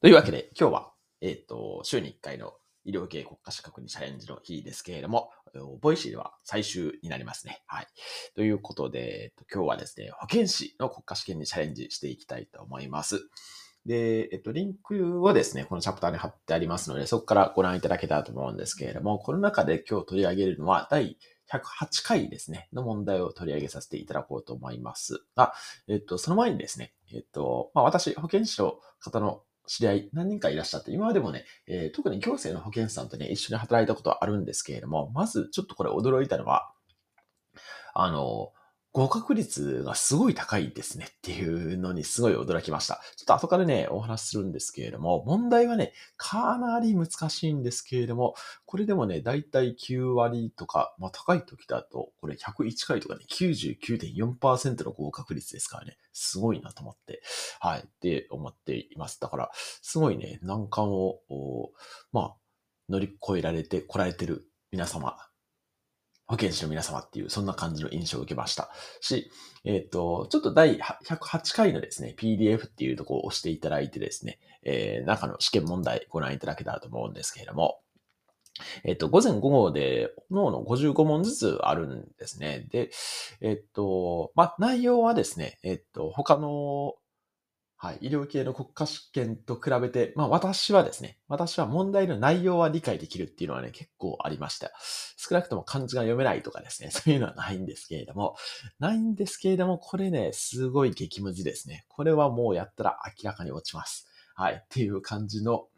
[0.00, 2.52] というわけで、今日は、えっ、と、週に1回の
[2.84, 5.32] 医療系国家資格にチャレンジの日ですけれども、
[5.80, 7.64] Voicy では最終になりますね。
[7.66, 7.86] はい。
[8.36, 13.28] ということで、今日はですね、保健師の国家試験にチャレンジしていきたいと思います。
[13.86, 21.18] で、えっと、リンクをですね、このチャプターに貼ってありますので、そこからご覧いただけたらと思うんですけれども、この中で今日取り上げるのは、第
[21.50, 25.54] 108回ですね、の問題を取り上げさせていただこうと思いますが、
[25.88, 36.72] えっと、その前にですね、えっと、まあ、私、保健師の方の知り合い何人かいらっしゃって、今までもね、えー、特に行政の保健師さんとね、一緒に働いたことはあるんですけれども、まずちょっとこれ驚いたのは、
[37.94, 38.52] あの、
[38.98, 43.00] 合格率がすごい高いですねっていうのにすごい驚きました。
[43.14, 48.34] ちょっと後からね、お話しするんですけれども、問題はね、かなり難しいんですけれども、
[48.66, 57.22] これでもね、だいたい9割とか、まあ高い時だと、これ101回とかね、99.4%の合格率ですからね、すごいなと思って、
[57.60, 59.20] はい、って思っています。
[59.20, 61.20] だから、すごいね、難関を、
[62.10, 62.36] まあ、
[62.88, 65.16] 乗り越えられてこられてる皆様
[66.28, 69.30] 保健師の皆様っていう、そんな感じの印象を受けましたし、
[69.64, 77.80] えっ、ー、と、ちょっと第108回のですね、PDF っていうとこを押していただいてですね、えー、中の試験問題ご覧いただけたらと思うんですけれども、
[78.84, 82.66] えっ、ー、と、午前午後で、脳の55問ずつあるんですね。
[82.70, 82.90] で、
[83.40, 86.94] えっ、と、ま、内容はですね、えっ、と、他の
[87.80, 87.98] はい。
[88.00, 94.72] 医療系の国家試験と比べて、まあ私はですね、私は問題の内容は理解できるっていうのはね、結構ありました。
[95.16, 98.34] 少なくとも漢字が読めないとかですね、 そういうのはないんですけれども、
[98.80, 101.84] ないんですけれども、これね、すごい激ムズですね。
[101.88, 104.08] これはもうやったら明らかに落ちます。
[104.34, 104.54] はい。
[104.54, 105.68] っていう感じの、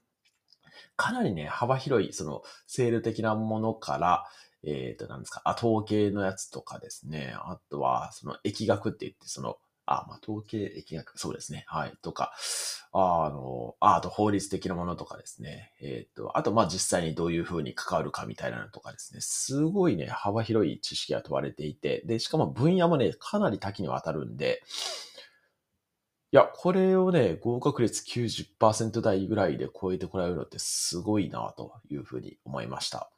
[0.97, 4.25] かなりね、幅広い、その、セール的なものから、
[4.63, 7.35] えっ、ー、と、なんですか、統計のやつとかですね。
[7.37, 9.59] あとは、その、疫学って言って、その、
[9.93, 11.65] あ、まあ、統計疫学、そうですね。
[11.67, 11.93] はい。
[12.01, 12.33] とか、
[12.93, 15.73] あの、ああと法律的なものとかですね。
[15.81, 19.21] えっ、と、あと、ま、実際にどういうふうに関わるかみたいなのとかですね。
[19.21, 24.63] すごいね、幅広い知識が問われていて、で、しかも分野もね、かなり多岐にわたるんで、
[26.33, 33.11] いや、これをね、合格率90%台ぐらいで超えてこられるのってすごいなというふうに思いました。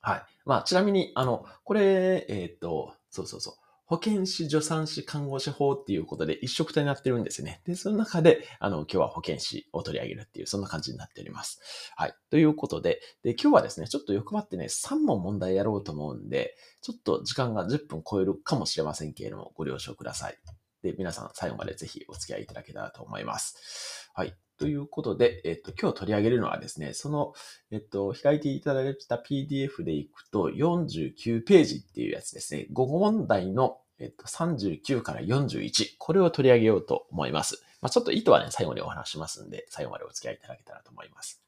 [0.00, 0.22] はい。
[0.44, 3.63] まあ、ちなみに、あの、これ、えっ、と、そうそうそう。
[3.86, 7.60] 保健師、助産師、看護師法っていうことで一色体になってるんですね。
[7.64, 11.60] で、その中で、あの、今日は保健師を取り上げるっていう、そんな感じになっております。
[11.96, 12.14] はい。
[12.30, 20.38] ということで、で、今日はですね、ちょっと欲張ってね、3問問題やろうと思うんで、ちょっと時間が10分超えるかもしれませんけれども、ご了承ください。
[20.82, 24.10] で、皆さん最後までぜひお付き合いいただけたらと思います。
[24.14, 24.34] はい。
[24.58, 27.34] ということで、えっと、今日取り上げるのはですね、その、
[27.70, 32.66] えっと、開いていただいた PDF でいくと49ページっていうやつですね。
[32.72, 35.96] 5問題の、えっと、39から41。
[35.98, 37.62] これを取り上げようと思います。
[37.80, 41.42] まあ、ちょっと意図はね、最後にお話しますんで、最後までお付き合いいただけたらと思います。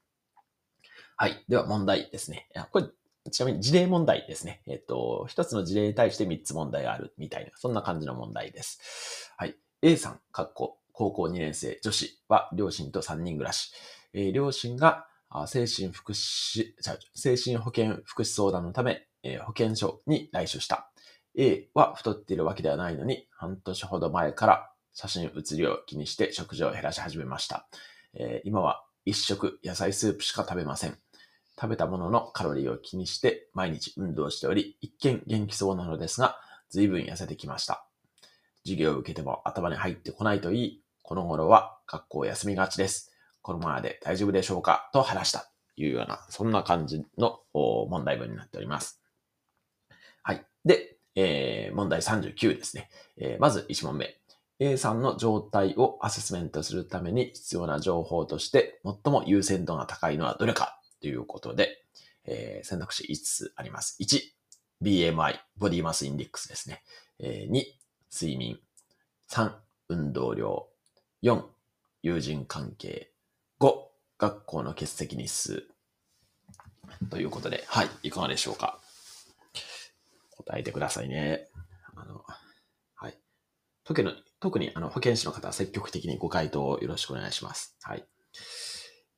[1.17, 1.44] はい。
[1.49, 2.49] では問題ですね。
[2.73, 2.87] これ、
[3.31, 4.62] ちなみに事例問題ですね。
[4.67, 9.33] えっと、一つの事例に対して3つ問題があるみたいな、そんな感じの問題です。
[9.37, 9.56] はい。
[9.83, 13.71] A さん、かっこ高校2年生女子は両親と3人暮らし。
[14.15, 15.07] えー、両親が
[15.47, 16.73] 精神福祉、
[17.15, 20.91] 精神保健福祉相談のため、えー、保健所に来所した。
[21.37, 27.69] A は太っているわけではないのに、半年ほど前から写真写りを気にして食事を減らし始めました。
[28.15, 30.97] えー、今は一食野菜スープしか食べません。
[31.61, 36.39] 食べたもののカロリーを気にして毎日運動しており、一見元気そうなのですが、
[36.71, 37.87] 随分痩せてきました。
[38.65, 43.12] 授業を受けても頭に入ってこないといい、この頃は学校休みがちです。
[43.41, 49.00] このままで大丈夫でしょうかと話したというような、そんな感じの問題文になっております。
[50.25, 50.44] はい。
[50.65, 52.91] で、えー、問題39ですね。
[53.19, 54.17] えー、まず1問目。
[54.59, 61.84] A さんの状態をアセスメントするために必要な情報として最も優先度が高いのはどれかということで、
[62.25, 63.97] えー、選択肢5つあります。
[64.00, 64.23] 1、
[64.83, 66.83] BMI、ボディマスインデックスですね。
[67.21, 67.62] えー、2、
[68.12, 68.59] 睡眠。
[69.31, 69.53] 3、
[69.88, 70.67] 運動量。
[71.22, 71.43] 4、
[72.03, 73.10] 友人関係。
[73.61, 73.75] 5、
[74.19, 75.64] 学校の欠席日数。
[77.11, 78.81] ということで、はい、いかがでしょうか。
[80.31, 81.49] 答えてくださいね。
[81.94, 82.23] あの、
[82.94, 83.19] はい。
[83.85, 87.76] 特に、特にあの保健師の方は積極的にご回答をよろしくお願いします。
[87.82, 88.06] はい。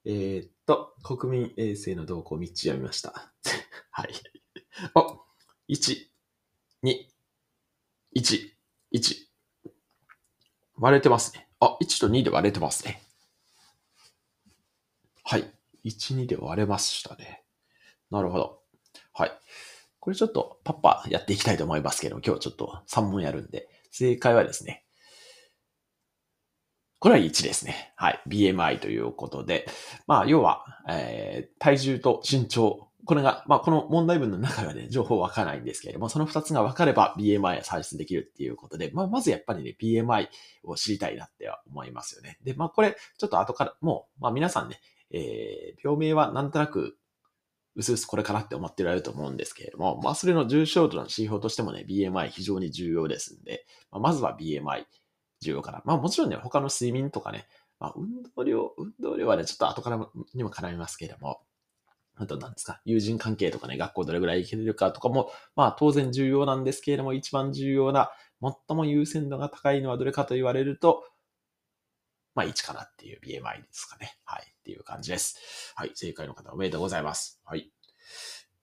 [0.04, 3.32] えー、っと、国民衛生の動向を3つ読みました。
[3.90, 4.12] はい。
[4.94, 5.20] お、
[5.68, 6.06] 1、
[6.84, 7.08] 2、
[8.16, 8.52] 1、
[8.92, 9.28] 1。
[10.76, 11.47] 割れてますね。
[11.60, 13.02] あ、1と2で割れてますね。
[15.24, 15.44] はい。
[15.84, 17.42] 1、2で割れましたね。
[18.10, 18.60] なるほど。
[19.12, 19.32] はい。
[20.00, 24.84] これちょっとパッパやっていきたいと思いますけど、今日ちょっと3問やるんで、正解はですね、
[27.00, 27.92] これは1ですね。
[27.96, 28.20] はい。
[28.26, 29.68] BMI ということで、
[30.06, 40.28] まあ、要は、えー、体重と身長、これが、まあ、この問題文の中ではね、情報わからないんですけれども、その2つが分かれば BMI を算出できるっていうことで、まあ、まずやっぱりね、BMI
[40.64, 42.38] を知りたいなっては思いますよね。
[42.42, 44.80] で、まあ、これ、ちょっと後から、もう、まあ、皆さんね、
[45.10, 46.96] えー、病名はなんとなく、
[47.76, 54.84] うすうすこれかなって思ってられると思うんですけれども、まあ、それの重症度の指標としてもね、BMI 非常に重要ですんで、まあ、まずは BMI
[55.40, 55.82] 重要かな。
[55.84, 57.46] まあ、もちろんね、他の睡眠とかね、
[57.78, 61.40] まあ、運動量、運動量はね、ちょっと後からにも絡みますけれども、
[62.18, 68.10] あと何ですか、友人関係とかね、学校どれぐらい行けるかとかも、まあ当然重要なんですけれども、一番重要な、
[68.40, 71.04] 最も優先度が高いのはどれかと言われると、
[72.34, 74.16] まあ1かなっていう BMI ですかね。
[74.24, 74.42] はい。
[74.42, 75.72] っていう感じです。
[75.76, 75.92] はい。
[75.94, 77.40] 正解の方おめでとうございます。
[77.44, 77.72] はい。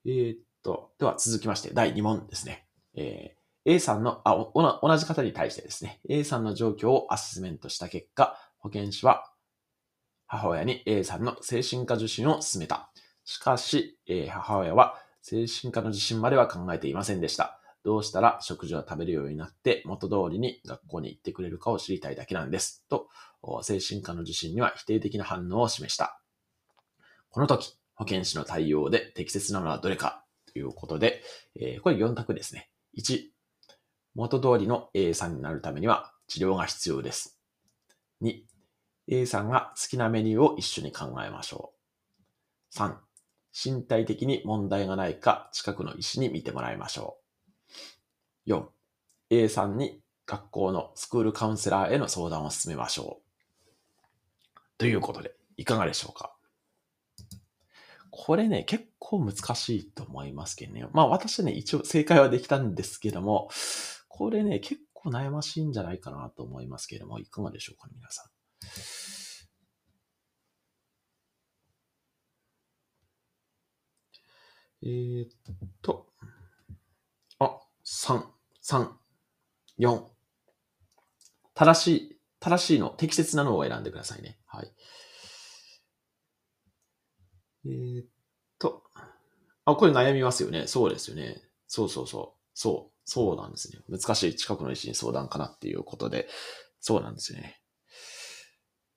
[0.05, 2.67] えー、っと、では続きまして、第2問ですね。
[2.95, 9.31] えー、A さんの、あ、同じ方に対してですね、A さんの状況をアセスメントした結果、保健師は
[10.27, 12.91] 母親に A さんの精神科受診を勧めた。
[13.25, 17.59] しかし、えー、母親は精神科の受診までは考えていませんでした。
[17.83, 22.85] どうしたら食事を食べるようになって元通りに学校に行ってくれるかを知りたいだけなんです。
[22.89, 23.09] と、
[23.61, 26.19] 精神科の受診には否定的な反応を示した。
[27.29, 31.23] この時、保健師の対応で適切なのはどれかということで、
[31.55, 32.69] えー、これ4択ですね。
[32.97, 33.29] 1、
[34.15, 37.39] 元通りの A さんになるためには治療が必要です。
[38.21, 38.41] 2、
[39.07, 41.73] A さんが好きなメニューを一緒に考えましょ
[42.73, 42.77] う。
[42.77, 42.95] 3、
[43.55, 47.17] 身体的に問題がないか近くの医師に見てもらいましょ
[48.45, 48.49] う。
[48.49, 48.65] 4、
[49.29, 54.59] A さんに学校のスクールカウンセラーへの相談を進めましょう。
[54.77, 56.35] ということで、いかがでしょうか？
[58.11, 60.85] これね、結構難しいと思いますけどね。
[60.91, 63.49] まあ私ね、一応正解はできたんですけども、
[64.09, 69.04] これね、結構悩ましいんじゃないかなと思いますけども、いかがでしょうかね、皆さん？
[74.85, 75.29] えー、っ
[75.81, 76.05] と、
[77.39, 78.23] あ、3、
[78.63, 78.87] 3、
[79.79, 80.03] 4。
[81.55, 84.37] 正しい、正しいの、適切なのを選んでくださいね。
[84.45, 84.71] はい。
[87.65, 88.05] えー、っ
[88.59, 88.83] と、
[89.65, 90.67] あ、これ悩みますよね。
[90.67, 91.41] そうですよね。
[91.67, 92.41] そうそうそう。
[92.53, 93.79] そう、そうなんですね。
[93.89, 96.27] 難しい近くの医師に相談かなっていうことで、
[96.79, 97.59] そうなんですよね。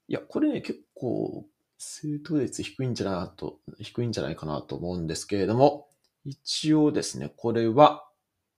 [0.09, 1.47] いや、これね、結構、
[1.79, 5.89] 正答率低いんじゃないと、低いんじゃないかなと思うんですけれども、
[6.25, 8.05] 一応ですね、これは、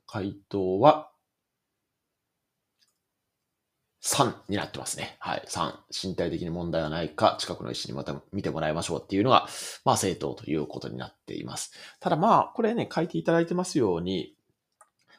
[0.07, 1.11] 回答は、
[4.03, 5.17] 3になってますね。
[5.21, 5.45] はい。
[5.47, 5.75] 3。
[6.09, 9.47] 身体的に問題がないか、近くの医師にまた見てもらいましょうっていうのが、
[9.85, 11.73] まあ、正当ということになっています。
[12.01, 14.35] ただまあ、これね、書いていただいてますように、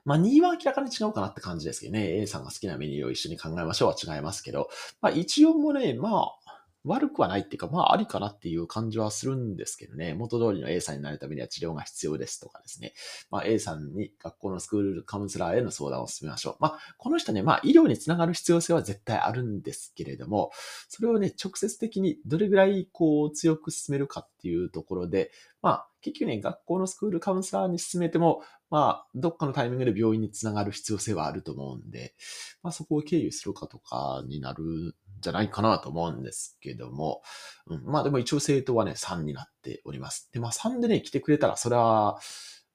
[0.03, 2.21] まあ、2は明らかに違うかなって感じですけどね。
[2.21, 4.69] A さんが好きなメニューを一緒に考えましょうは違いますけど、
[4.99, 6.40] まあ、一応もね、まあ、
[6.83, 10.13] 悪くはないっていうか、まあありかなっていう感じはするんですけどね。
[10.13, 12.93] 元通りの A さんになるためには治療が必要ですとかですね。
[13.29, 16.55] まあ A さんに学校のスクールカウンセラーへの相談を進めましょう。
[16.59, 20.51] まあこの人ね、まあ医療につながる必要性は絶対あるんですけれども、
[20.87, 25.31] それをね、直接的にどれぐらいこう強く進めるかっていうところで、
[25.61, 28.41] まあ結局ね、学校のスクールカウンセラーに進めても、
[28.71, 32.15] まあ、どっかのタイミングで病院につながる必要性はあると思うんで、
[32.63, 37.21] まあそこを経由するかとかになるじゃないかなと思うんですけども、
[37.67, 40.29] うん、まあでも一応生徒はね、3になっております。
[40.33, 42.19] で、まあ3でね、来てくれたら、それは、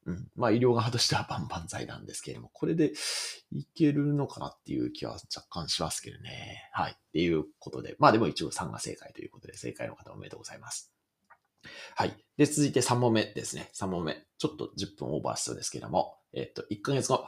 [0.06, 2.92] うん、まあ医療側としては万々歳なんですけれども、これで
[3.50, 6.70] いけるのかなっていう気は若干しますけどね。
[6.72, 6.92] はい。
[6.92, 10.92] っていうことで、まあでも一応3が正解ということで、正解の方おめでとうございます。
[11.96, 12.16] はい。
[12.36, 13.70] で、続いて3問目ですね。
[13.74, 14.24] 3問目。
[14.38, 17.26] ちょっと10分オーバーしそうですけども、えっと、1ヶ月後、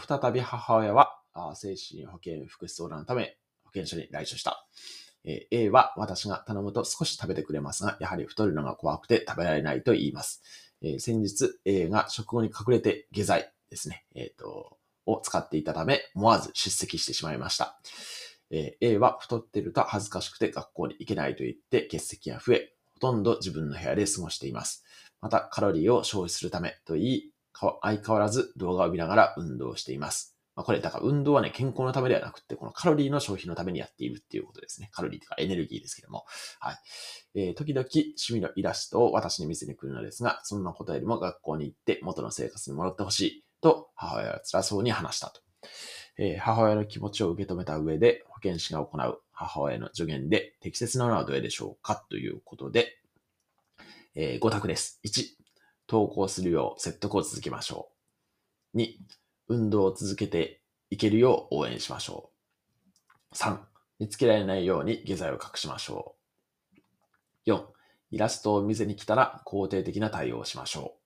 [0.00, 1.12] 再び母親は、
[1.54, 3.36] 精神保健福祉相談のため、
[3.66, 4.66] 保健所に来所した。
[5.26, 10.42] え A は私が頼むと少し食べてくれますが、やはり太るのが怖くて食べられないと言います。
[10.82, 17.78] え先日 A が食後に隠れて下剤ですね、えっ、ー、と、を使っていたため、思わず出席してしまいました。
[18.50, 24.84] え A は太ってると恥ずかしくて学校に行けないと言って欠席が増え、ほとんど自分の部屋で過ごしています。
[25.20, 27.30] また、カロリーを消費するためと言い、
[27.82, 30.35] 相変わらず動画を見ながら運動しています。
[30.56, 34.88] まあ、これ、だから運動はね、健康のためではなくて、このカロリーの消費のためにやっているっていうことですね。
[34.90, 36.24] カロリーとかエネルギーですけども。
[36.58, 36.76] はい。
[37.34, 45.42] えー、時々趣味のイラストを私に見せに来るのですが、そんなことよりも学校に行って元の生活に戻ってほしいと母親は辛そうに話したと。
[46.18, 52.98] えー、母親の気持ちを受け止めた上で保健師が行う母親の助言で適切なのはどれでしょうかということで、
[54.14, 55.00] えー、5択です。
[55.04, 55.36] 1、
[55.86, 57.90] 投稿するよう説得を続けましょ
[58.74, 58.78] う。
[58.78, 58.94] 2、
[59.48, 60.60] 運動を続けて
[60.90, 62.30] いけるよう応援しましょ
[63.32, 63.34] う。
[63.34, 63.58] 3、
[63.98, 66.16] 見つけられないように下剤を隠しましょ
[67.46, 67.50] う。
[67.50, 67.64] 4、
[68.10, 70.96] イラストを見せに来たら肯定的な対応をしましょ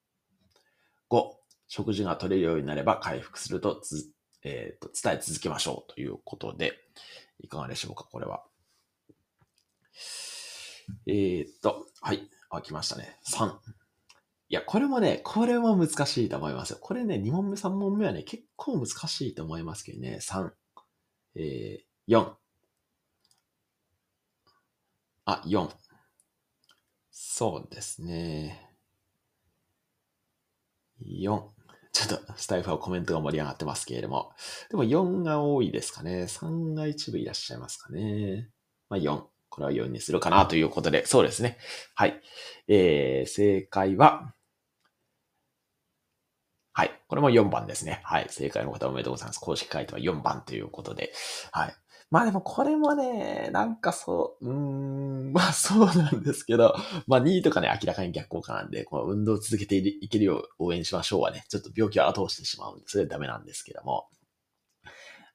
[1.11, 1.14] う。
[1.14, 1.30] 5、
[1.68, 4.11] 食事が取れるようになれば回復するとつ、
[4.42, 6.75] えー、と伝え続けましょうということで、
[7.40, 8.44] いかがでしょうか、これは。
[11.06, 12.28] えー、っと、はい。
[12.50, 13.16] あ、来ましたね。
[13.25, 13.79] 3。
[14.50, 16.78] いや、これもね、これも難しいと思いますよ。
[16.80, 20.19] これね、2問目、3問目はね、結構難しいと思いますけどね。
[20.21, 20.50] 3。
[21.37, 22.33] えー、4。
[25.25, 25.71] あ、4。
[27.12, 28.75] そうですね。
[31.00, 31.42] 4。
[31.92, 34.33] ちょっとスタイフはコメントが盛り上がってますけれども。
[34.69, 36.25] でも4が多いですかね。
[36.25, 38.50] 3が一部いらっしゃいますかね。
[38.88, 39.23] まあ4。
[39.49, 41.57] これは4にするかなということで、そうですね。
[41.95, 42.21] はい。
[42.66, 44.35] えー、正解は、
[46.80, 46.99] はい。
[47.08, 48.00] これも4番ですね。
[48.04, 48.26] はい。
[48.30, 49.38] 正解の方おめでとうございます。
[49.38, 51.12] 公式回答は4番ということで。
[51.52, 51.75] はい。
[52.10, 54.52] まあでもこれもね、なんかそう、うー
[55.28, 56.75] ん、 まあそうなんですけど、
[57.06, 64.08] まあ2位とかね、明らかに逆効果なんで、この運動を続けていけるよう応援しましょうはね、ちょっと病気を後押してしまうんで、それはダメなんですけども。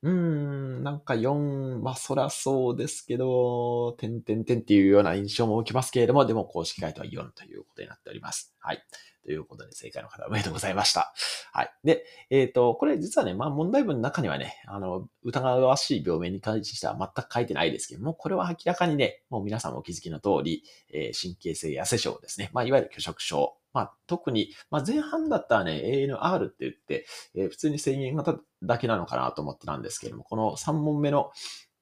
[0.02, 8.56] うーん、なんか4、まあそらそうですけど、点々点っていうような印象も受けますけれども、でも公式回答は4ということになっております。
[8.60, 8.84] はい。
[9.26, 11.14] ということで、正解の方おめでとうございました。
[11.52, 11.74] はい。
[11.84, 20.64] で、えっ、ー、と、これ実はね、まあ問題文の中にはね、あの、疑わしい病名に関しては全く書いてないですけども、これは明らかにね、もう皆さんもお気づきの通り、
[20.94, 22.52] えー、神経性痩せ症ですね。
[22.54, 23.58] まあいわゆる拒食症。
[23.74, 31.32] まあ特に、まあ前半だったらね、ANR って言って、えー、普通に制限型だけなのかなと思ってたんですけども、この3問目の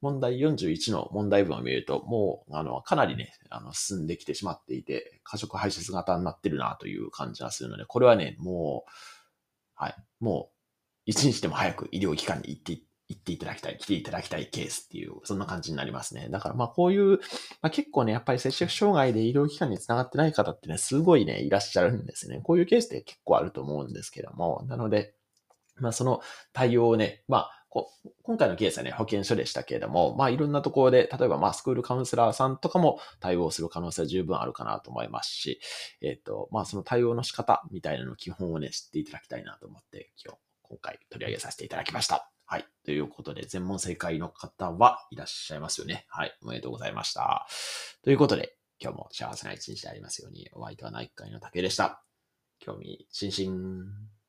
[0.04, 8.90] 問題41の問題文を見ると、もう、あの、かなりね、あの、進んできてしまっていて、過食排泄型になってるなという感じがするので、これはね、もう、
[9.74, 10.54] はい、もう、
[11.06, 16.28] 一日でも早く医療機関に行って行っていただきたい、来ていただきたいケースっていう、そんな感じになりますね。
[16.30, 17.18] だからまあこういう、
[17.60, 22.40] まあ、結構ね、やっぱり接触障害で医療機関につながってない方ってね、すごいね、いらっしゃるんですね。
[22.42, 25.14] こういうケースって結構あると思うんですけども、なので、
[25.76, 26.20] まあその
[26.52, 27.90] 対応をね、まあこ
[28.22, 35.60] 今回のケースはね、保健所でしたけれども、まあいろんなところで、例えばまあスクールカウンセラーさんとかも対応する可能性は十分あるかなと思いますし、
[36.00, 42.30] えっ、ー、と、まあその対応の仕方みたいなの基本をね、知っていただきたいなと思って、今日、今回取り上げさせていただきました。
[42.46, 42.66] はい。
[42.84, 46.06] ということで、全問正解の方はいらっしゃいますよね。
[46.08, 46.38] はい。
[46.42, 47.48] おめでとうございました。
[48.04, 52.04] ということで、今日も幸せな一日でありますように、お相手は内科医の竹でした。
[52.60, 54.23] 興味津々。